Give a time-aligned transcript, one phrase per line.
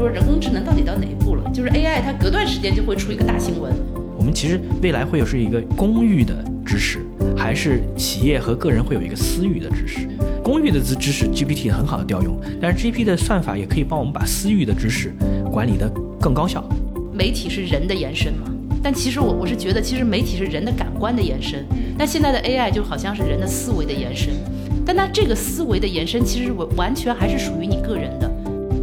[0.00, 1.50] 就是说人工智能到底到哪一步了？
[1.52, 3.70] 就是 AI 它隔段时间就会出一个大新闻。
[4.16, 6.34] 我们其实未来会有是一个公域的
[6.64, 7.00] 知识，
[7.36, 10.08] 还是企业和个人会有一个私域的知识？
[10.42, 15.12] 公域的知知识 GPT 很好的调用，但是 GPT 的算法也可以帮我们把私域的知识
[15.52, 15.86] 管理得
[16.18, 16.66] 更高效。
[17.12, 18.50] 媒体是人的延伸嘛？
[18.82, 21.62] 但其实我我是觉得，其实媒体是人的感官的延伸。
[21.98, 24.32] 但现在的 AI 就好像是人的思维的延伸，
[24.86, 28.29] 但它这个思维的延伸其实完完全还是属于你个人的。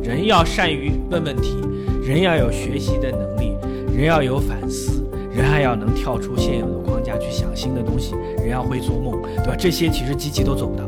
[0.07, 1.57] 人要善于问问题，
[2.01, 3.57] 人要有学习的能力，
[3.93, 9.55] 人要有反思，人还要能跳出现有的框架去想新的东西，人要会做梦，对吧？
[9.59, 10.85] 这些其实机器都做不到。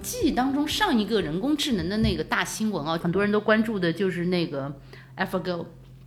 [0.00, 4.72] 记忆当中上一个人工智能的那个大新闻啊，很多人都关注的就是那个
[5.16, 5.66] AlphaGo。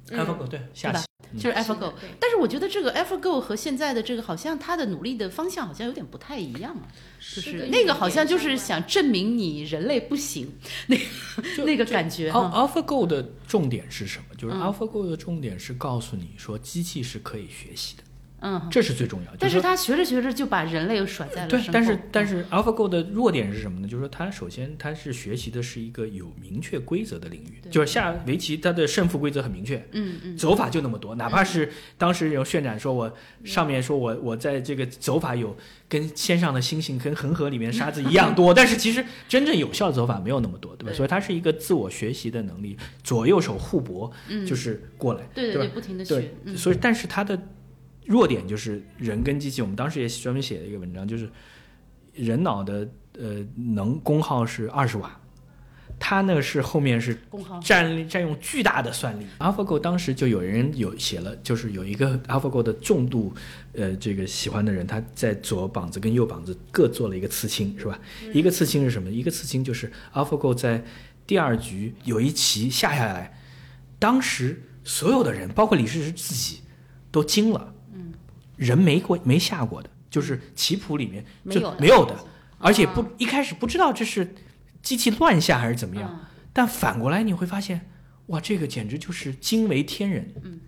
[0.09, 1.05] AlphaGo 对，下棋
[1.37, 6.88] 就是 AlphaGo，但是我觉得这个 AlphaGo 和现在的这个好像它的努力的方向好像有点不太一样啊，
[7.19, 10.52] 就是那个好像就是想证明你人类不行，
[10.88, 12.31] 那个那个感觉。
[12.31, 14.35] AlphaGo 的重点是什么？
[14.38, 18.03] 就是 AlphaGo 的重点是告诉你说机器是可以学习的。
[18.44, 19.31] 嗯，这是最重要。
[19.39, 23.88] 但是他学着学着就把人类又甩在了对，但是但是 AlphaGo 的弱点是什么呢？
[23.88, 31.16] 就是说它首先它是学习的是一个有明确规则的领域，就是下围棋它的胜负规则很明确，嗯嗯，走法就那么多。
[31.16, 33.11] 哪怕是当时有渲染说我
[33.45, 35.55] 上面说我我在这个走法有
[35.88, 40.94] 跟天上的星星跟恒河里面沙子 一样多，但是其实真正有效的走法没有那么多，对吧？
[40.94, 44.11] 所以它是一个自我学习的能力，左右手互搏，
[44.45, 46.33] 就是过来，对对，不停的学。
[46.58, 47.39] 所以但是它的。
[48.05, 51.29] 弱点就是人跟机器，我们当时也专门写了一个文章，就是
[52.13, 52.87] 人脑的
[53.17, 55.19] 呃能功耗是二十瓦，
[55.99, 57.17] 它呢是后面是
[57.63, 59.25] 占占用巨大的算力。
[59.39, 63.33] AlphaGo 当时就有人有写了，就是有一个 AlphaGo 的重度
[63.73, 67.99] 呃这个喜欢的人，他在左膀子跟右膀子各做了一个刺青，是吧？
[68.33, 69.09] 一个刺青是什么？
[69.09, 70.83] 一个刺青就是 AlphaGo 在
[71.25, 73.39] 第二局有一棋下下来，
[73.97, 76.59] 当时所有的人，包括李世石自己
[77.09, 77.73] 都惊了。
[78.55, 82.15] 人没过没下过的，就是棋谱里面就没有的，
[82.58, 84.36] 而且不一开始不知道这是
[84.81, 87.89] 机器乱下还是怎么样，但反过来你会发现，
[88.27, 90.33] 哇，这个简直就是惊为天人。
[90.43, 90.59] 嗯，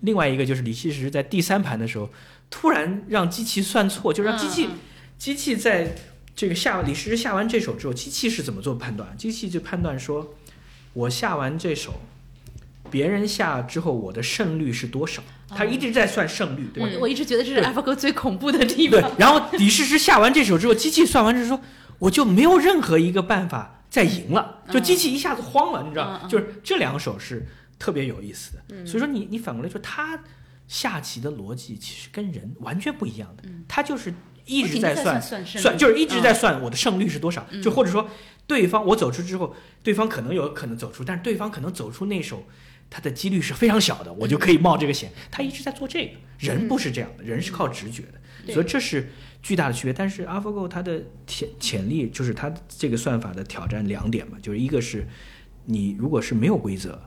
[0.00, 2.10] 另外一个就是李世石在第三盘的时候，
[2.50, 4.68] 突然让机器算错，就让机器
[5.16, 5.94] 机器在
[6.36, 9.16] 这个下李世石下完这手之后，机器是怎么做判断？
[9.16, 10.34] 机器就判断说，
[10.92, 11.94] 我下完这手。
[12.94, 15.20] 别人下之后，我的胜率是多少？
[15.48, 16.88] 他一直在算胜率，对吧？
[17.00, 19.00] 我一直觉得这是 AlphaGo 最恐怖的地方。
[19.00, 21.60] 对，然后李世石下完这手之后，机器算完之后说，
[21.98, 26.24] 我就没有任何一个办法再赢了，就机器一下子慌了，你知道？
[26.28, 27.48] 就是这两手是
[27.80, 28.86] 特别有意思的。
[28.86, 30.20] 所以说，你你反过来说，他
[30.68, 38.08] 下棋的逻辑其实跟人完全不一样的，他就是一直在算算，就是一直在算我的胜率是多少，就或者说
[38.46, 42.44] 对方我走出之后，对方可能有可能走出，但是对方可能走出那手。
[42.94, 45.10] 它的几率是非常小的，我就可以冒这个险。
[45.28, 49.10] 他一直在做这个，人不是这样的，人是靠直觉的，所以这是
[49.42, 49.92] 巨大的区别。
[49.92, 55.08] 但是 AlphaGo 它的潜潜力就是它这个算法的挑战两点嘛，就是一个是
[55.64, 57.02] 你如果是没有规则，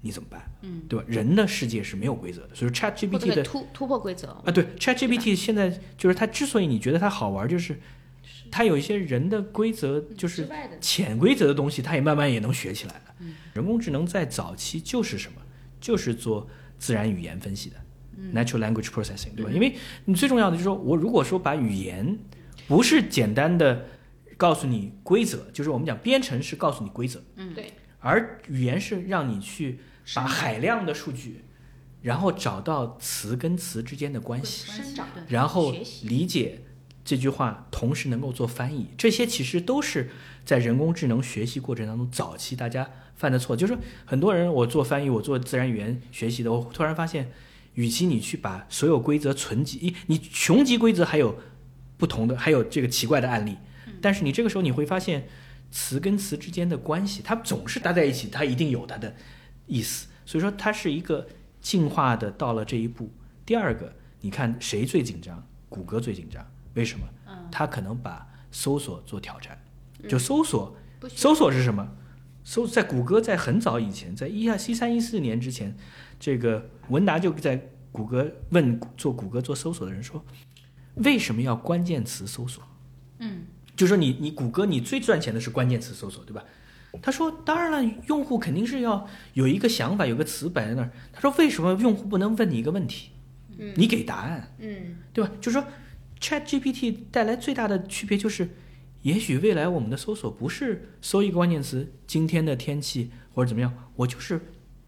[0.00, 0.50] 你怎么办？
[0.62, 1.04] 嗯，对吧？
[1.06, 5.68] 人的世界是没有规则的，所以 ChatGPT 的突突破规则啊，对 ChatGPT 现在
[5.98, 7.78] 就是它之所以你觉得它好玩，就是。
[8.50, 10.48] 它有一些人的规则，就是
[10.80, 13.02] 潜规则的东西，它也慢慢也能学起来了。
[13.52, 15.40] 人工智能在早期就是什么，
[15.80, 16.48] 就是做
[16.78, 17.76] 自然语言分析的
[18.34, 19.50] ，natural language processing，对吧？
[19.50, 19.74] 因为
[20.04, 22.18] 你最重要的就是说，我如果说把语言
[22.68, 23.86] 不是简单的
[24.36, 29.78] 告诉你规则，就是我们讲编程是告诉你规则，嗯，对，而语言是让你去
[30.14, 31.44] 把海量的数据，
[32.02, 34.70] 然后找到词跟词之间的关系，
[35.28, 36.60] 然后理解。
[37.06, 40.10] 这句话同时能够做翻译，这些其实都是
[40.44, 43.56] 在人工智能学习过程当中早期大家犯的错。
[43.56, 47.30] 就是很多人我做翻译，我做自然语言学习的，我突然发现，
[47.74, 51.38] 与其你去把所有规则存积，你穷极规则还有
[51.96, 53.56] 不同的，还有这个奇怪的案例。
[54.02, 55.28] 但是你这个时候你会发现，
[55.70, 59.14] 词跟词之间的关系，它总是搭在一起，它一定有它的
[59.66, 60.08] 意思。
[60.26, 61.28] 所以说，它是一个
[61.60, 63.12] 进化的到了这一步。
[63.46, 65.46] 第二个，你看谁最紧张？
[65.68, 66.44] 谷歌最紧张。
[66.76, 67.04] 为什么？
[67.50, 69.58] 他可能把搜索做挑战，
[70.08, 70.76] 就搜索，
[71.08, 71.88] 搜索是什么？
[72.44, 75.74] 搜在谷歌在很早以前，在一二一三一四年之前，
[76.20, 80.22] 这个文达就在谷歌问做谷歌做搜索的人说，
[80.96, 82.62] 为什么要关键词搜索？
[83.20, 83.44] 嗯，
[83.74, 86.44] 就说你你谷歌你最赚钱的是关键词搜索，对吧？
[87.00, 90.90] 他说当然了，用户肯定是要有一个想法，有个词摆在那儿。
[91.12, 93.12] 他说为什么用户不能问你一个问题？
[93.56, 95.30] 嗯，你给答案，嗯，对吧？
[95.40, 95.64] 就说。
[96.20, 98.48] Chat GPT 带来最大的区别就是，
[99.02, 104.40] 也许未来我们的搜索不是搜一个关键词，今天的天气或者怎么样，我就是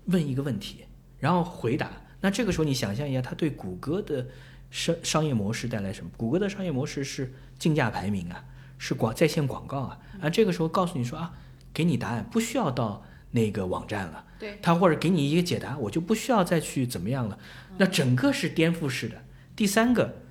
[0.06, 0.86] 问一个问题，
[1.18, 1.90] 然后回答。
[2.20, 4.26] 那这个时候你想象一下，它对谷歌的
[4.70, 6.10] 商商业模式带来什么？
[6.16, 8.44] 谷歌的商业模式是竞价排名啊，
[8.78, 9.98] 是广在线广告啊。
[10.20, 11.34] 啊，这个时候告诉你说啊，
[11.72, 14.24] 给你答案，不需要到那个网站了。
[14.38, 17.38] 对，他或者给你一个解答，我就不需要再去怎么样了。
[17.76, 19.22] 那整个是颠覆式的。
[19.54, 20.22] 第三个，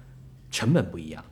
[0.51, 1.23] 成本不一样。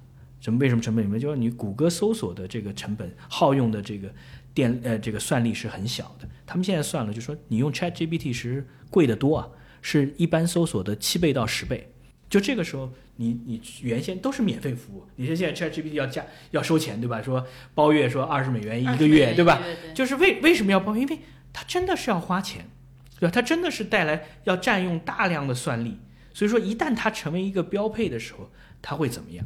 [0.41, 0.59] 什么？
[0.59, 1.03] 为什么成本？
[1.03, 4.13] 因就是你谷歌搜索的这个成本耗用的这个
[4.53, 6.29] 电呃这个算力是很小的。
[6.45, 9.49] 他们现在算了，就说你用 ChatGPT 是贵得多啊，
[9.81, 11.91] 是一般搜索的七倍到十倍。
[12.29, 17.21] 就这个时候，你你原先都是免费服务，你说现在 ChatGPT 要加要收钱，对吧？
[17.21, 19.61] 说包月说二十美元一个月，对吧？
[19.93, 20.95] 就是为为什么要包？
[20.95, 21.19] 因为
[21.53, 22.67] 它真的是要花钱，
[23.19, 23.31] 对吧？
[23.33, 25.97] 它真的是带来要占用大量的算力。
[26.33, 28.51] 所以说，一旦它成为一个标配的时候，
[28.87, 29.43] 它会怎么样？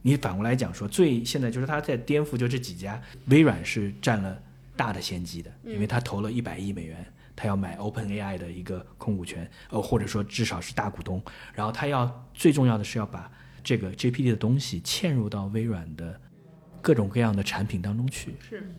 [0.00, 4.40] 你反过来讲说，最现在就是它在颠覆，就这几家，微软是占了
[4.74, 7.04] 大的先机的，因为它投了一百亿美元，
[7.36, 11.22] 它要买 OpenAI 的一个控股权，呃，或者说至少是大股东。
[11.52, 13.30] 然后它要最重要的是要把
[13.62, 16.18] 这个 GPT 的东西嵌入到微软的
[16.80, 18.36] 各种各样的产品当中去。
[18.48, 18.74] 是，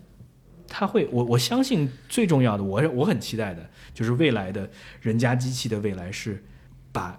[0.66, 4.68] 他会，我我相信最重要的，我我很期待的就是未来的
[5.00, 6.42] 人家机器的未来是
[6.90, 7.16] 把。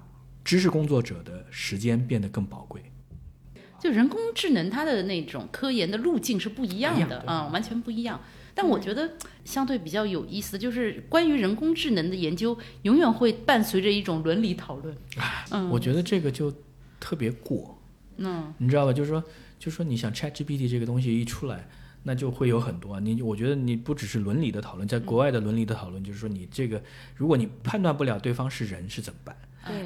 [0.51, 2.81] 知识工作者的时间变得更宝贵。
[3.79, 8.19] 就人工智能，它的那种科研的路径是不一样的啊，完全不一样。
[8.53, 9.13] 但我觉得
[9.45, 14.93] 相对比较有意思，就是关于人工智能的研究，永远会伴随着一种伦理讨论。
[15.51, 16.53] 嗯，我觉得这个就
[16.99, 17.81] 特别过。
[18.17, 18.91] 嗯，你知道吧？
[18.91, 19.23] 就是说，
[19.57, 21.65] 就是说，你想 ChatGPT 这个东西一出来，
[22.03, 23.21] 那就会有很多你。
[23.21, 26.83] 我觉得你不只是伦理的讨论，在国外的伦理的讨论，就是说，你这个，
[27.15, 29.33] 如果你判断不了对方是人，是怎么办？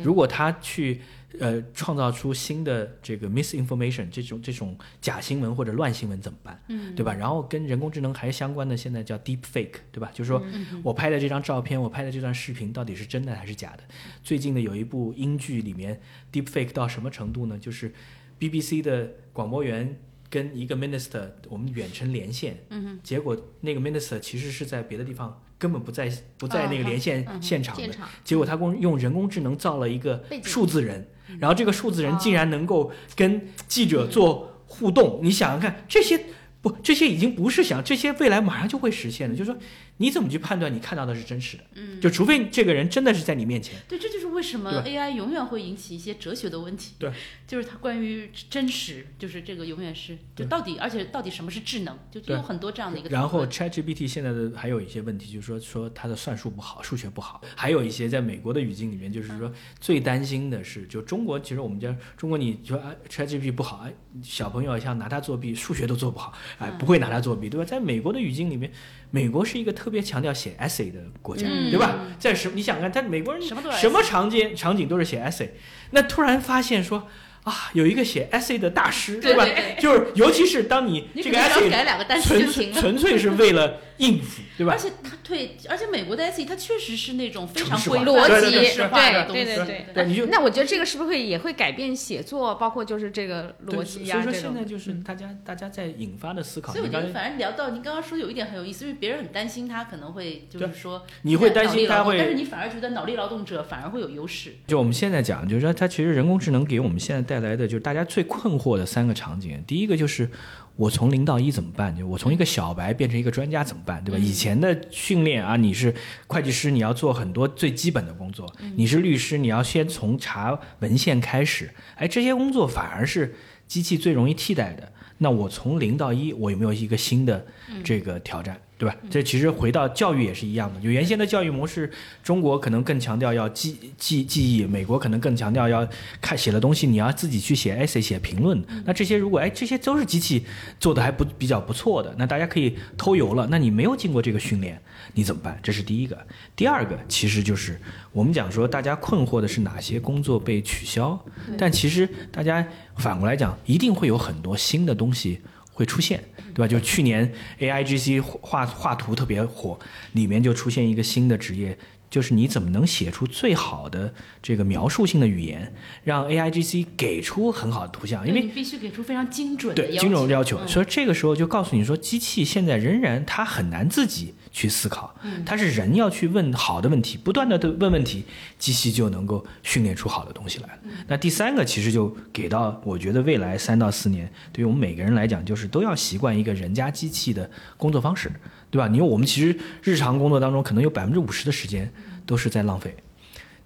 [0.03, 1.01] 如果他去
[1.39, 6.61] 呃创造出新的这个 misinformation 这种这种假新闻或者乱新闻怎么办？
[6.69, 7.13] 嗯，对吧？
[7.13, 10.09] 然后跟人工智能还相关的，现在叫 deep fake，对吧？
[10.13, 10.41] 就是说
[10.83, 13.83] 我拍的这张照片，我拍的这段视频到底是真的还是假的？
[14.23, 15.99] 最近的有一部英剧里面
[16.31, 17.57] deep fake 到什么程度呢？
[17.59, 17.93] 就是
[18.39, 19.97] BBC 的广播员
[20.29, 25.41] 跟一个 minister 我们远程连线，嗯结果那个 minister 其实是在别的地方。
[25.57, 27.89] 根本不在不在那个连线现场的，
[28.23, 31.07] 结果他工用人工智能造了一个数字人，
[31.39, 35.19] 然后这个数字人竟然能够跟记者做互动。
[35.23, 36.19] 你想想看，这些
[36.61, 39.35] 不，这些已经不是想，这些未来马上就会实现的。
[39.35, 39.59] 就是说，
[39.97, 41.63] 你怎么去判断你看到的是真实的？
[41.75, 43.79] 嗯，就除非这个人真的是在你面前。
[43.87, 46.95] 对，这就是为什么 AI 永远会引起一些哲学的问题。
[46.99, 47.11] 对，
[47.47, 53.09] 就是它关于真实，就是这个永远是就到底，而且到底什么是智能，就有很多这样的一个。
[53.09, 67.65] 然后 ChatGPT 现在的还有一些问题，就是说说它的算术不好，数学不好，还有一些在美国的语境里面，就是说最担心的是，就中国其实我们家中国你说啊 ChatGPT 不好，哎，小朋友像拿它作弊，数学都做不好，哎，不会拿它作弊，对吧？
[67.65, 68.71] 在美国的语境里面，
[69.11, 71.99] 美国是一个特别强调写 essay 的国家，对吧？
[72.19, 75.49] 在什你想看，在美国人什么什么场景场景都是写 essay，
[75.91, 77.07] 那突然发现说。
[77.45, 79.45] 啊，有一个写 essay 的大师，对吧？
[79.79, 84.73] 就是尤其是当你这个 essay 纯粹纯粹是为了应付，对吧？
[84.73, 94.21] 而且他对，而且美国的 essay 它确实是那种非常规逻辑对对对对对，你就那我觉得这个是不是会也会改变写作，包括就是这个逻辑呀？
[94.21, 96.71] 所以说现在就是大家大家在引发的思考。
[96.73, 104.55] 所以我觉得反正聊到您刚刚说有一点很有意思，因为别人很担心他可能会就是说你会担心他会，但是你反而觉得脑力劳动者反而会有优势。
[104.67, 108.05] 就我们现在讲，就是说它其实人工智能给我们现在带来的就是大家。
[108.05, 110.29] 最困惑的三个场景，第一个就是
[110.75, 111.95] 我从零到一怎么办？
[111.95, 114.03] 就我从一个小白变成一个专家怎么办？
[114.03, 114.17] 对吧？
[114.17, 115.93] 以前的训练啊，你是
[116.27, 121.69] 会计师，你要做很多最基本的工作；你是律师，你要先从查文献开始。
[121.95, 123.33] 哎，这些工作反而是
[123.67, 124.91] 机器最容易替代的。
[125.19, 127.45] 那我从零到一，我有没有一个新的
[127.83, 128.59] 这个挑战？
[128.77, 128.95] 对吧？
[129.09, 130.79] 这其实回到教育也是一样的。
[130.81, 131.89] 就原先的教育模式，
[132.21, 135.87] 中国可能更强调要记记记忆，美国可能更强调要
[136.19, 138.61] 看写的东西，你要自己去写 essay 写评论。
[138.83, 140.45] 那这些如果哎这些都是机器
[140.79, 143.47] 做的还不比较不错的，那大家可以偷油了。
[143.49, 144.81] 那你没有经过这个训练，
[145.13, 145.57] 你怎么办？
[145.63, 146.17] 这是第一个。
[146.55, 147.79] 第二个其实就是
[148.11, 151.17] 我们讲说大家困惑的是哪些工作被取消，
[151.57, 152.67] 但其实大家
[152.97, 155.39] 反过来讲，一定会有很多新的东西。
[155.77, 156.23] 会出现，
[156.55, 156.67] 对吧？
[156.67, 159.77] 就去年 A I G C 画画图特别火，
[160.13, 161.77] 里面就出现一个新的职业，
[162.09, 170.65] 就是你怎么能写出最好的这个描述性的语言，让 A I G C 给出很好的图像，因为你必须给出非常精准的精准要求。
[170.67, 175.13] 所以这个时候就告诉你说，机器现在仍然它很难自己去思考，
[175.45, 178.23] 它是人要去问好的问题，不断的问问题，
[178.57, 180.69] 机器就能够训练出好的东西来
[181.07, 188.31] 那第三个其实就给到，我觉得未来三到四年，对于我们每个人来讲，就是都要习惯一个人加机器的工作方式。
[188.71, 188.89] 对吧？
[188.89, 191.89] 因为我们其实日常工作当中，可能有百分之五十的时间
[192.25, 192.95] 都是在浪费。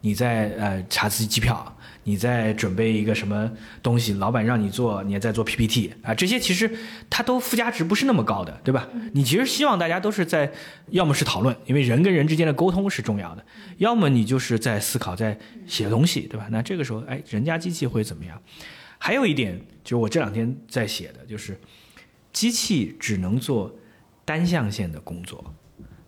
[0.01, 3.51] 你在呃查自己机票，你在准备一个什么
[3.83, 6.73] 东西，老板让你做，你也在做 PPT 啊，这些其实
[7.09, 8.87] 它都附加值不是那么高的，对吧？
[9.11, 10.51] 你其实希望大家都是在，
[10.91, 13.43] 要么是讨论，因为人跟人之间的沟通是重要的；
[13.77, 15.37] 要么你就是在思考，在
[15.67, 16.47] 写东西，对吧？
[16.49, 18.41] 那这个时候，哎，人家机器会怎么样？
[18.97, 21.59] 还有一点就是我这两天在写的，就是
[22.31, 23.75] 机器只能做。
[24.25, 25.43] 单向线的工作，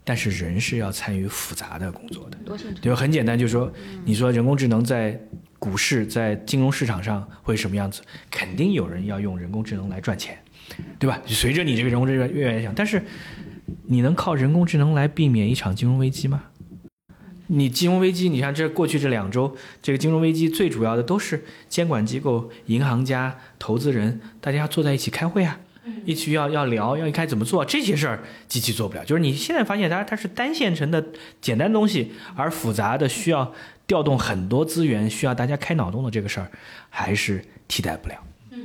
[0.04, 2.38] 但是人是要参与复杂的工作的。
[2.82, 2.96] 对吧？
[2.96, 3.72] 很简单，就是说，
[4.06, 5.20] 你说人工智能在
[5.60, 8.02] 股市、在金融市场上会什么样子？
[8.30, 10.38] 肯定有人要用人工智能来赚钱，
[10.98, 11.22] 对吧？
[11.26, 13.04] 随着你这个人工智能越来越强，但是
[13.86, 16.44] 你能靠人工智能来避免一场金融危机吗？
[17.48, 25.60] 你金融危机，你看这过去这两周，这个金融危机最主要的都是监管机构、银行家、投资人，大家坐在一起开会啊。
[26.06, 29.04] 一起要要聊，要该怎么做这些事儿，机器做不了。
[29.04, 31.04] 就是你现在发现它它是单线程的
[31.42, 33.52] 简单东西，而复杂的需要
[33.88, 36.52] 调动很多资源，需要大家开脑洞的这个事儿，
[36.90, 38.16] 还是替代不了。
[38.52, 38.60] 嗯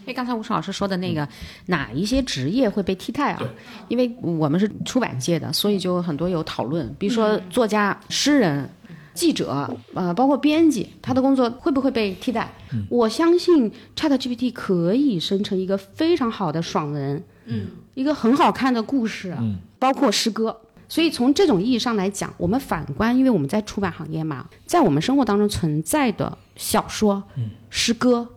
[0.00, 1.26] 因为刚才吴爽老师说的那个，
[1.66, 3.42] 哪一些职业会被替代啊？
[3.88, 8.68] 因为我们是出版界的，所以就很多有讨论，比如说作家、诗人。
[9.14, 12.52] 记者，呃，包括编辑，他的工作会不会被替代？
[12.90, 20.60] 我相信 ChatGPT 可以生成一个非常好的爽文，嗯，一个很好看的故事，嗯，包括诗歌。
[20.88, 27.22] 所以从这种意义上来讲，我们反观，因为我们在出版行业嘛，在我们生活当中存在的小说、
[27.70, 28.28] 诗歌，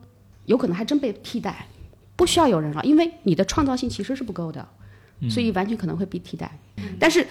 [0.46, 1.68] 有可能还真被替代，
[2.16, 4.66] 不需要有人了，因为你的创造性其实是不够的，
[5.30, 6.58] 所以完全可能会被替代。
[7.00, 7.28] 但是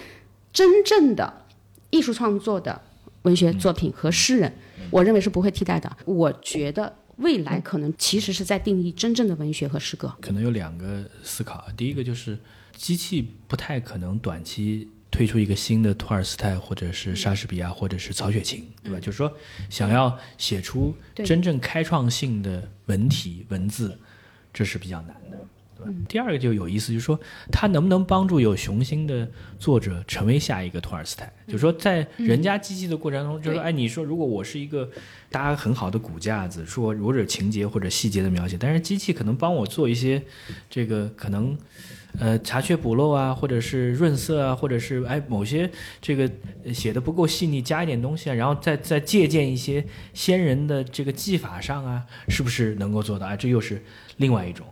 [0.51, 1.45] 真正的
[1.89, 2.81] 艺术创作的。
[3.27, 4.53] 文学作品和诗人，
[4.89, 5.97] 我认为是不会替代的。
[6.05, 10.15] 我觉得未来可能其实是在定义真正的文学和诗歌。
[10.21, 12.39] 可能有两个思考，第一个就是
[12.77, 18.99] 机器不太可能短期推出一个新的托尔斯泰或者是莎士比亚或者是曹雪芹，对吧？
[18.99, 19.29] 就是说，
[19.69, 23.99] 想要写出真正开创性的文体文字，
[24.53, 25.37] 这是比较难的。
[26.07, 27.19] 第二个就有意思，就是说
[27.51, 29.27] 他能不能帮助有雄心的
[29.59, 31.31] 作者成为下一个托尔斯泰？
[31.45, 34.89] 就是说在人家机器的过程中，就是说，哎，你说如果我是一个
[35.29, 40.21] 搭很好的骨架子，说或者情节或者细节的描写，但是机器可能帮我做一些
[40.69, 41.57] 这个可能
[42.19, 45.69] 呃查缺补漏啊，或者是润色啊，或者是哎某些
[46.01, 46.29] 这个
[46.73, 53.27] 写的不够细腻，加一点东西啊，然后再再借鉴一些先人的这个技法上啊，是不是能够做到？
[53.27, 53.83] 哎，这又是
[54.17, 54.65] 另外一种。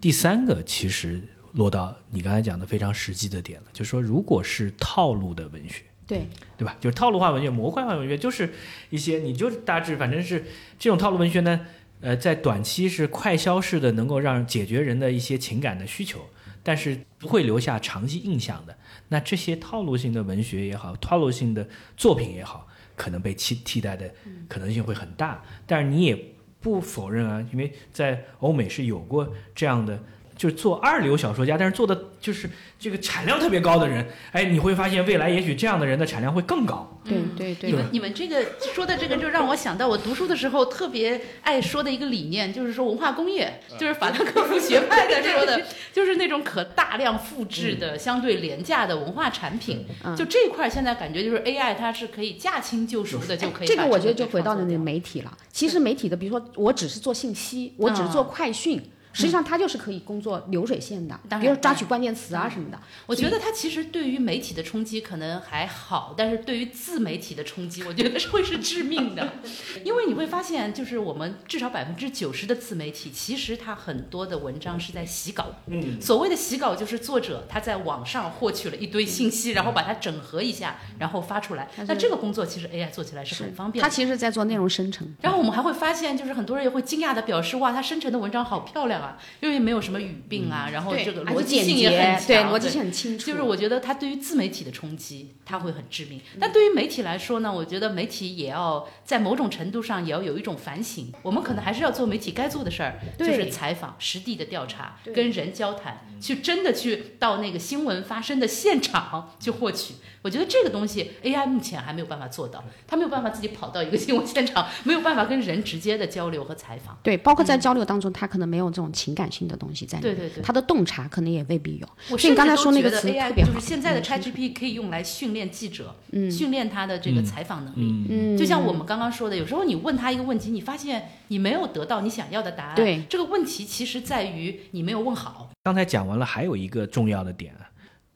[0.00, 1.20] 第三个其实
[1.52, 6.26] 落到你刚才讲的非常实际的点了，就是说，如果是套路的文学，对
[6.56, 6.76] 对吧？
[6.80, 8.52] 就是套路化文学、模块化文学，就是
[8.90, 10.44] 一些你就是大致反正是
[10.78, 11.60] 这种套路文学呢，
[12.00, 16.20] 呃，在短期是快消式的，能够让解决人的一些情感的需求，
[16.62, 18.76] 但是不会留下长期印象的。
[19.08, 24.12] 那这些套路性的文学也好，套路性的作品也好，可能被替替代的
[24.48, 25.44] 可能性会很大。
[25.66, 26.33] 但是你也。
[26.64, 30.02] 不否认啊，因为在欧美是有过这样的，
[30.36, 32.48] 就是做二流小说家，但是做的就是
[32.78, 34.06] 这个产量特别高的人。
[34.32, 36.90] 哎，你会发现未来也许这样的人的产量会更高。
[37.04, 37.70] 对对对。
[37.70, 45.62] 你们你们这个说的这个，就让我想到我读书的时候特别爱说的一个理念，就是说文化工业，就是法兰克福学派的 说的，
[45.92, 49.84] 就是那种可大量复制的、相对廉价的文化产品。
[50.16, 53.66] 就这块现在感觉就是 AI 它是可以驾轻就熟的就可以。
[53.66, 55.38] 这个我觉得就回到了那个媒体了。
[55.52, 58.82] 其实媒体的，比如说我只是做信息，我只是做快讯。
[59.14, 62.78] 实际上，它就是可以工作流水线的，比如抓取关键词啊什么的。
[63.06, 69.32] 我觉得它其实对于媒体的冲击可能还好，但是对于自媒体的冲击，我觉得是会是致命的。
[69.84, 75.46] 因为你会发现，就是我们至少百分之九十的自媒体，其实它很多的文章是在洗稿。
[75.66, 76.00] 嗯。
[76.00, 81.68] 所谓的洗稿，就是作者他在网上获取了一堆信息，然后把它整合一下，然后发出来。
[81.86, 83.88] 那这个工作其实 AI 做起来是很方便的。
[83.88, 85.06] 它其实在做内容生成。
[85.20, 89.03] 然后我们还会发现，就是很多人也会惊讶的表示：哇，它生成的文章好漂亮。
[89.04, 93.26] 啊，因为没有什么语病啊，然后这个逻辑性也很强，对，逻辑性很清楚。
[93.26, 96.20] 就是我觉得它对于自媒体的冲击，它会很致命。
[96.40, 101.12] 但对于媒体来说呢，我觉得媒体也要在某种程度上也要有一种反省。
[101.22, 109.94] 我们可能还是要做媒体该做的事儿，就是采访、实地的调查、跟人交谈，去真的去到那个新闻发生的现场 去获取。
[110.22, 116.98] 我觉得这个东西 AI 目前还没有办法做到，它没有办法自己跑到一个新闻现场，没有办法跟人直接的交流和采访。
[117.02, 120.16] 对，包括在交流当中，它可能没有这种情感性的东西在里面。
[120.16, 121.86] 对对对，他的洞察可能也未必有。
[122.10, 128.06] 我你刚才说那个词特别好，就是现在的 ChatGPT 可以用来训练记者，嗯训练他的这个采访能力。
[128.08, 132.74] 嗯，就像我们刚刚说的，有时候你问他一个问题，你发现你没有得到你想要的答案。
[132.76, 135.50] 对，这个问题其实在于你没有问好。
[135.62, 137.54] 刚才讲完了，还有一个重要的点，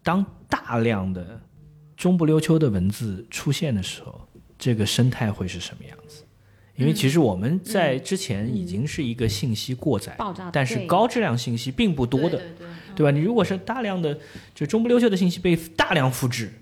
[0.02, 1.40] 当大量的。
[1.96, 4.20] 中不溜秋的文字出现的时候，
[4.56, 6.22] 这个生态会是什么样子？
[6.78, 10.16] 因为其实我们在之前已经是一个信息过载，
[10.52, 12.40] 但是高质量信息并不多的，
[12.94, 13.10] 对吧？
[13.10, 14.18] 你如果是大量的
[14.54, 16.52] 就中不溜秋的信息被大量复制，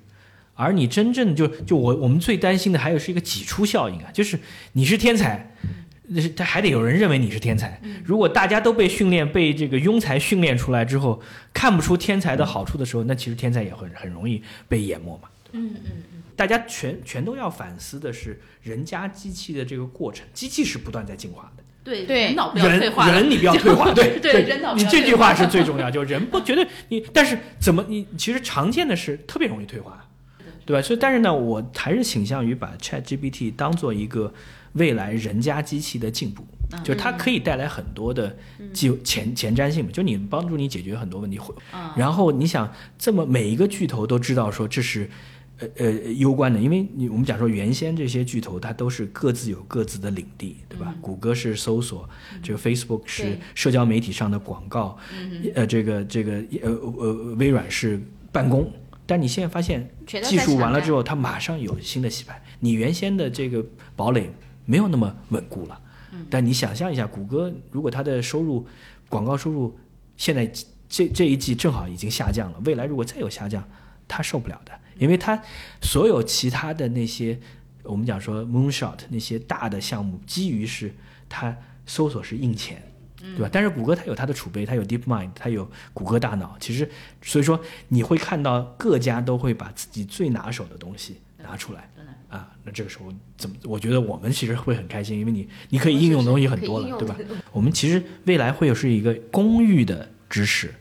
[0.54, 4.38] 而你真正就就我我们最担心的还有是一个挤出效应啊，就是
[4.72, 5.54] 你是天才。
[6.08, 7.80] 那是他还得有人认为你是天才。
[8.04, 11.20] 如果大家都被训练、被这个庸才训练出来之后，
[11.52, 15.28] 看不出天才的好处的时候，那其实天才也会很容易被淹没嘛。
[15.52, 16.22] 嗯嗯嗯。
[16.34, 21.62] 大家全全都要反思的是人家机器的这个过程，机器是不断在进化的。
[21.82, 23.10] 对对，人脑不要退化。
[23.10, 30.04] 人你不要退化，对对，人脑你这句话是最重要，就是人不绝对你，但是怎么你其实常见的是特别容易退化，
[30.64, 30.82] 对吧？
[30.82, 34.32] 所以但是呢，我还是倾向于把 Chat GPT 当做一个。
[34.72, 36.46] 未来人家机器的进步，
[36.84, 38.36] 就是它可以带来很多的
[38.74, 41.40] 前前前瞻性嘛，就你帮助你解决很多问题。
[41.96, 45.08] 然后你想这么每一个巨头都知道说这是
[45.58, 50.94] 呃呃攸关的，因为你我们讲说原先这些巨头它都是各自有各自的领地，对吧？
[51.00, 52.08] 谷歌是搜索，
[52.42, 54.98] 这个 Facebook 是社交媒体上的广告，
[55.54, 58.00] 呃这个这个呃呃微软是
[58.32, 58.70] 办公。
[59.06, 59.88] 但你现在发现
[60.22, 64.30] 技术完了之后，它马上有新的洗牌，你原先的这个堡垒。
[64.68, 65.80] 没有那么稳固了，
[66.28, 68.66] 但你想象一下，谷歌如果它的收入，
[69.08, 69.78] 广告收入
[70.16, 70.44] 现在
[70.88, 73.62] 这这一季正好已经下降了，未来如果再有下降，
[74.08, 75.40] 它受不了的，因为它
[75.80, 77.38] 所有其他的那些
[77.82, 80.94] 我们讲说 moonshot 那些大的项目，基于是
[81.28, 82.82] 它搜索是印钱，
[83.18, 83.48] 对吧？
[83.52, 86.90] 但是谷歌它有它的储备，它有 DeepMind，它有谷歌大脑，其实
[87.22, 91.88] 所以说你会看到各家都会把自己最拿手的东西拿出来。
[92.28, 93.04] 啊，那这个时候
[93.38, 93.54] 怎么？
[93.62, 97.16] 我觉得我们其实会很开心，因为你你可以应用的东西很多了，对吧？
[97.52, 100.74] 我们其实未来会有是一个公域的知识，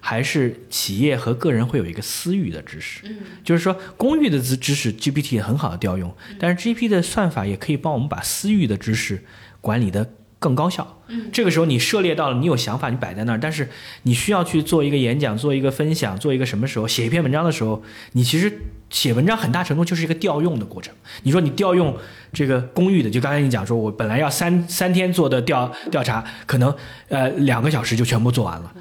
[0.00, 3.02] 还是企业和个人会有一个私域的知识？
[3.44, 9.22] 就是说公域的知知识 GPT 很好的调用，但是 GPT 的算法也可以帮我们把私域的知识
[9.60, 11.02] 管理的更高效。
[11.32, 13.68] 这个时候你涉猎到了，你有想法，你摆在那儿，但是
[14.04, 17.82] 你需要去做一个演讲，做一个分享，做一个什么时候写一篇文章的时候，
[18.12, 18.60] 你其实。
[18.90, 20.92] 写文章很大程度就是一个调用的过程。
[21.22, 21.96] 你说你调用
[22.32, 26.74] 这个公寓的，就刚才你讲说，我本来要三三天做的调调查，可能
[27.08, 28.74] 呃两个小时就全部做完了。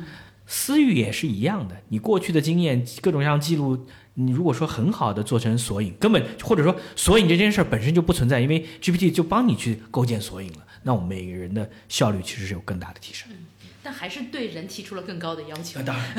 [0.52, 3.86] 私域也是一样的，你过去的经验各种各样记录，
[4.16, 13.30] 你如果说很好的做成索引，根本或者说索引这件事本身就不存在，因为 GPT 就帮你去构建索引了，那我们每个人的效率其实是有更大的提升。
[13.84, 15.80] 但还是对人提出了更高的要求。
[15.84, 16.16] 当然，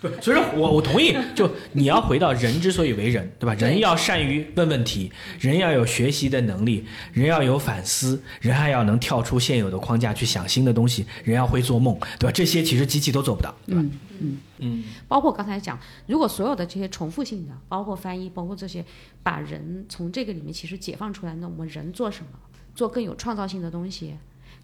[0.00, 3.54] 对， 所以说我我同意，就你要回到人之所以为人，对吧？
[3.54, 12.32] 人要善于问问题，人要有学习的能力，人要有反思，人还要能跳出现有的框架去想新的东西，人要会做梦，对吧？
[12.32, 13.82] 这些其实机器都做不到，对吧？
[13.82, 14.84] 嗯嗯嗯。
[15.06, 18.84] 包括刚才讲，如果所有的这些重复性的，包括翻译，包括这些，
[19.22, 22.38] 把人从这个里面其实解放出来，那我们人做什么？
[22.74, 24.14] 做更有创造性的东西。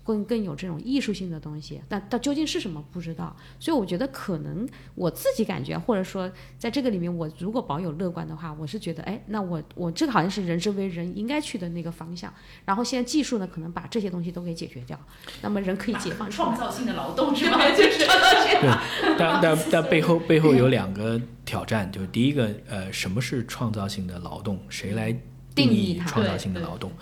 [0.06, 12.32] 更更有这种艺术性的东西，但它究竟是什么不知道，所以我觉得可能我自己感觉，或者说在这个里面，我如果保有乐观的话，我是觉得，哎，那我我这个好像是人之为人应该去的那个方向。
[12.64, 14.96] 然后现在技术呢，可能把这些东西都给解决掉，
[15.42, 17.68] 那么人可以解放创造性的劳动是 吧？
[17.70, 24.60] 就是 对，但但但背后背后有两个挑战，就是第一个，呃，什么是创造性的劳动？
[24.68, 25.16] 谁来？
[25.56, 26.92] 定义创造性的劳动。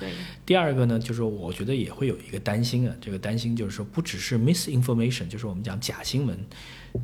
[0.46, 6.38] 第二个呢，就是我觉得也会有一个担心啊，这个担心就是说，不只是 misinformation，就是我们讲假新闻，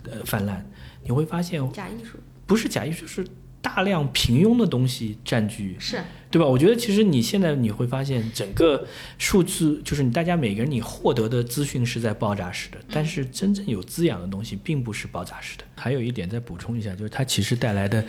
[0.04, 0.64] 呃，泛滥，
[1.04, 3.26] 你会发现假艺术不是假艺术是。
[3.62, 6.46] 大量平庸的东西占据，是对吧？
[6.46, 8.86] 我觉得其实你现在你会发现，整个
[9.18, 15.64] 数字就是你大家每个人你获得的资讯是在爆炸式的，但是真正有滋养的东西并不是爆炸式的。
[15.76, 18.04] 还有一点再补充一下，就是它其实带来的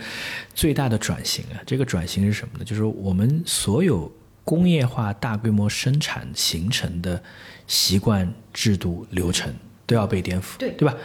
[0.54, 2.64] 最大的转型啊，这个转型是什么呢？
[2.64, 4.10] 就是我们所有
[4.44, 7.22] 工业化大规模生产形成的
[7.66, 9.52] 习惯、制度、流程。
[9.92, 10.96] 都要被颠覆，对对吧？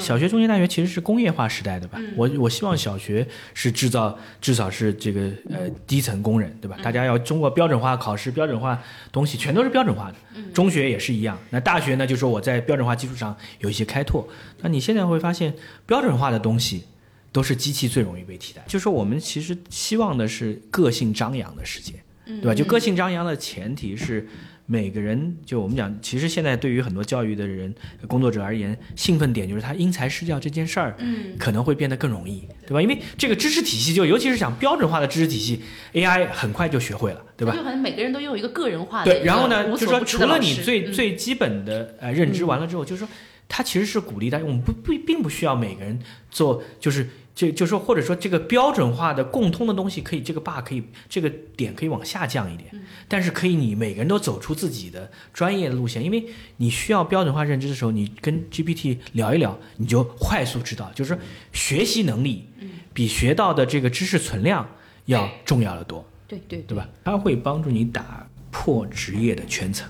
[0.00, 1.96] 小学、中学、大学其实是工业化时代的吧？
[2.16, 3.24] 我我希望小学
[3.54, 6.76] 是制造，至少是这个呃低层工人，对吧？
[6.82, 10.16] 大家要通过标准化考试、标准化东西，全都是标准化的。
[10.52, 11.38] 中学也是一样。
[11.50, 12.04] 那大学呢？
[12.04, 14.28] 就说我在标准化基础上有一些开拓。
[14.60, 15.54] 那你现在会发现，
[15.86, 16.82] 标准化的东西
[17.30, 18.64] 都是机器最容易被替代。
[18.66, 21.92] 就说我们其实希望的是个性张扬的世界，
[22.24, 22.54] 对吧？
[22.54, 24.28] 就个性张扬的前提是。
[24.72, 27.74] 每个人就我们讲，其实现在对于很多教育的人、
[28.08, 32.80] 工作者而言，兴奋点就是他因材施教这件事儿，嗯，可能会变得更容易，对吧？
[32.80, 35.60] 因为这个知识体系，就尤其是讲标准化的知识体系
[35.92, 37.54] ，AI 很快就学会了，对吧？
[37.54, 39.12] 就好像每个人都拥有一个个人化的。
[39.12, 43.08] 对，然后呢，就说除了你最最基本的呃认知完了之后，就是说，
[43.46, 45.98] 他其实是鼓励大家，我们不不并不需要每个人
[46.30, 47.06] 做，就是。
[47.34, 52.68] 就就说或者说这个标准化的共通的东西可以这个 bar 可以这个点可以往下降一点，
[53.08, 56.26] 但是可以你每个人都走出自己的专业的路线，因为
[56.58, 61.22] 你需要标准化认知的时候，你跟 GPT 聊一聊，你就快速知道，就是说
[61.54, 62.44] 学习能力
[62.92, 64.68] 比学到的这个知识存量
[65.06, 66.76] 要重要的多，对对对。
[66.76, 66.86] 吧？
[67.02, 69.88] 它会帮助你打破职业的圈层，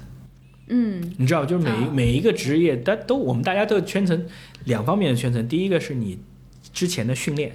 [0.69, 4.27] 嗯，你知道就是每每一个职业，它都我们大家都圈层
[4.67, 6.21] 两方面的圈层，第一个是你。
[6.73, 7.53] 之前的训练，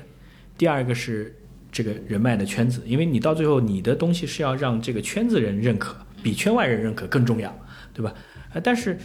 [0.58, 1.36] 第二个是
[1.72, 7.54] 这个人脉的圈子，因为你到最后你的东西是要让这个圈子人认可，比圈外人认可更重要，
[7.94, 8.14] 对吧？
[8.54, 8.98] 啊，但是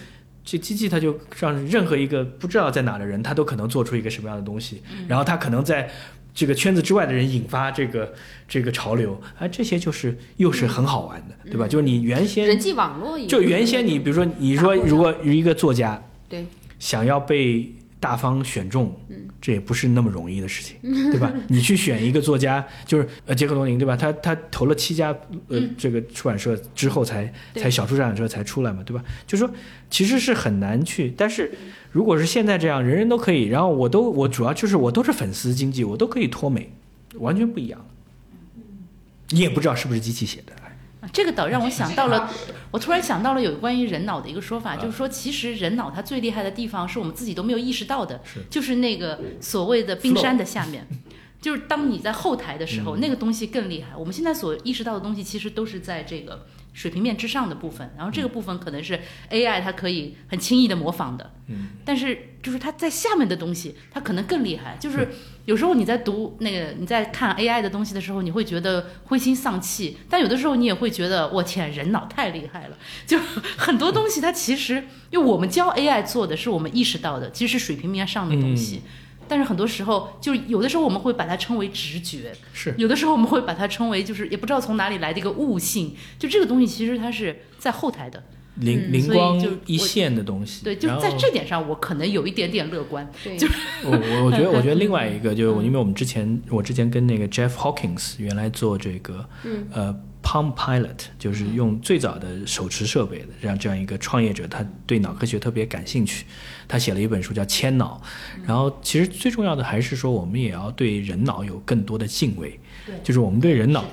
[0.45, 5.91] 这机器它就让任何一个不知道在哪的人，他都可能做出一个什么样的东西，然后他可能在
[6.35, 8.15] 这个圈子之外的人引发这个
[8.47, 11.67] 这个潮流，啊，这些就是又是很好玩的，对吧？
[11.67, 16.47] 就是你原先人际网络，就原先你比如说你说如果一个作家对
[16.79, 17.73] 想要被。
[18.03, 18.93] 大方选中，
[19.41, 20.77] 这也不是那么容易的事情，
[21.13, 21.33] 对吧？
[21.47, 23.97] 你去选一个作家，就是呃杰克罗宁，对吧？
[23.97, 29.05] 他他投了七家呃这个出版社之后才才小出版社才出来嘛，对吧？
[29.25, 29.49] 就说
[29.89, 31.53] 其实是很难去，但是
[31.93, 36.73] 如果是现在这样，人人都可以，然后我都我主要就是我都是粉丝经济，我都可以脱美，
[37.21, 37.87] 完全不一样。
[39.31, 40.53] 你也不知道是不是机器写的。
[41.11, 42.31] 这个倒让我想到了，
[42.71, 50.87] 我突然想到了有关于人脑的一个说法，就是说，其实人脑它最厉害的地方是我们自己都没有意识到的，就是那个所谓的冰山的下面，
[51.41, 53.97] 就是当你在后台的时候，那个东西更厉害。
[53.97, 56.47] 我们现在所意识到的东西，其实都是在这个。
[56.73, 58.99] 水平面之上的部分，然后这个部分可能是
[59.31, 64.77] AI 它可以很轻易的模仿的，嗯，但是就是它在下面的东西，它可能更厉害。
[64.81, 65.09] 就是
[65.45, 72.77] 有时候你在读那个你在看 AI 的东西的时候，你会觉得灰心丧气，但有的时候你也会觉得我天，人脑太厉害了。
[73.07, 73.19] 就
[73.57, 78.83] 很多东西它其实，因为我们教 AI 做的是我们意识到的，其实是水平面上的东西。
[79.29, 85.95] 但是很多时候，就有的时候我们会把它称为直觉，是有的时候我们会把它称为就是也不知道从哪里来的一个悟性。
[86.19, 88.23] 就这个东西其实它是在后台的
[88.57, 90.65] 灵灵光一现的东西。
[90.65, 93.11] 对，就在这点上我可能有一点点乐观。
[93.25, 93.47] 对，就
[93.85, 99.29] 我我我觉得 我觉得另外一个就是因为我们之前我之前跟那个 Jeff Hawkins 原来做这个
[99.73, 99.95] 呃。
[100.23, 106.25] Palm Pilot 就是用最早的手持设备的，让这样一个创业者，他对脑科学特别感兴趣，
[106.69, 108.01] 他写了一本书叫《千脑》，
[108.47, 112.59] 然后其实最重要的还是说，我们也要对人脑有更多的敬畏，
[113.03, 113.85] 就是我们对人脑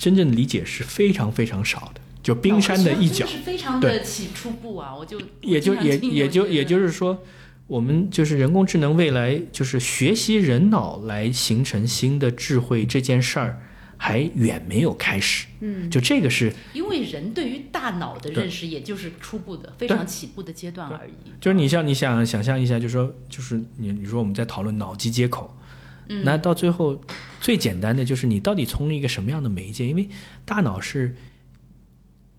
[0.00, 3.78] 真正的理解是非常非常少的，就冰山的一角，是非常。
[3.78, 7.22] 的起初步啊，我就也就也也就也就是说，
[7.66, 13.60] 我们就是人工智能未来就是学习人脑来形成新的智慧这件事儿。
[14.04, 21.12] 还远没有开始，嗯，就这个是，因为人对于大脑的认识，也就是初步的、非常起步的阶段而已。
[21.40, 25.56] 就是你像你想想象一下，就是说，就是你你说我们在讨论脑机接口，
[26.10, 27.00] 嗯，那到最后
[27.40, 29.86] 最简单的就是你到底从一个什么样的媒介？
[29.86, 30.06] 因为
[30.44, 31.16] 大脑是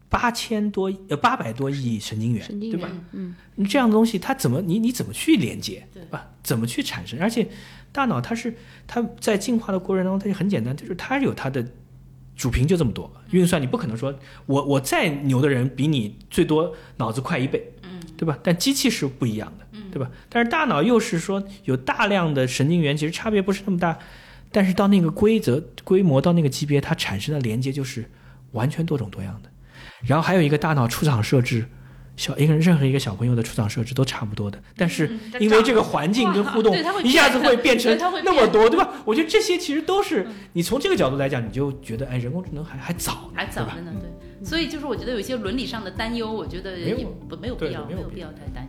[0.08, 2.92] 八千多呃八百多亿神经元，对吧？
[3.14, 6.30] 嗯，你这样的东西，它怎么你你怎么去连接，对吧？
[6.44, 7.20] 怎么去产生？
[7.20, 7.50] 而且。
[7.96, 8.54] 大脑它是
[8.86, 11.66] 它在进化的过程当中，它就很简单，就是它有它的
[12.36, 14.14] 主频就这么多，运算你不可能说
[14.46, 18.38] 我我再牛的人比你最多脑子快一倍，嗯，对吧？
[18.44, 20.12] 但机器是不一样的，对吧？
[20.28, 23.98] 但是大脑又是说有大量的神经元，其实差别不是那么大，
[24.52, 28.12] 但是到那个规则规模到那个级别，它产生的连接就是
[28.52, 29.50] 完全多种多样的。
[30.04, 31.66] 然后还有一个大脑出厂设置。
[32.18, 38.90] 小一个人，任何一个小朋友的出厂设置都差不多的，但是因为这个环境跟互动，一下子会变成那么多，对吧？
[39.04, 44.46] 我觉得这些其实都是你从这个角度来讲，你就觉得哎，人工智能还还早，还早着呢，对。
[44.46, 46.94] 所以就是我觉得有一些伦理上的担忧，我觉得也
[47.28, 48.68] 不没有必要，没有必要太担。